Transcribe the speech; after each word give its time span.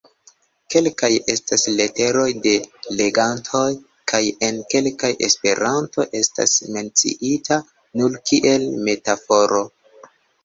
Kelkaj 0.75 1.09
estas 1.33 1.65
leteroj 1.79 2.23
de 2.45 2.53
legantoj, 3.01 3.65
kaj 4.11 4.21
en 4.49 4.57
kelkaj 4.73 5.11
Esperanto 5.29 6.05
estas 6.23 6.55
menciita 6.77 7.59
nur 8.01 8.17
kiel 8.31 8.65
metaforo. 8.89 9.61